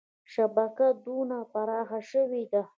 [0.33, 2.61] شبکه دونه پراخه شوې ده.